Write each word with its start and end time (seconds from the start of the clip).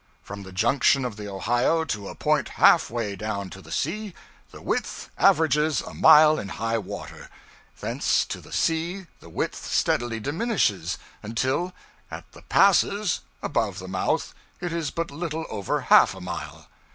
From 0.23 0.41
the 0.41 0.51
junction 0.51 1.05
of 1.05 1.15
the 1.15 1.27
Ohio 1.27 1.85
to 1.85 2.07
a 2.07 2.15
point 2.15 2.49
half 2.57 2.89
way 2.89 3.15
down 3.15 3.51
to 3.51 3.61
the 3.61 3.71
sea, 3.71 4.15
the 4.49 4.59
width 4.59 5.11
averages 5.15 5.79
a 5.81 5.93
mile 5.93 6.39
in 6.39 6.47
high 6.49 6.79
water: 6.79 7.29
thence 7.81 8.25
to 8.25 8.41
the 8.41 8.51
sea 8.51 9.05
the 9.19 9.29
width 9.29 9.63
steadily 9.71 10.19
diminishes, 10.19 10.97
until, 11.21 11.71
at 12.09 12.25
the 12.31 12.41
'Passes,' 12.41 13.19
above 13.43 13.77
the 13.77 13.87
mouth, 13.87 14.33
it 14.59 14.73
is 14.73 14.89
but 14.89 15.11
little 15.11 15.45
over 15.51 15.81
half 15.81 16.15
a 16.15 16.19
mile. 16.19 16.67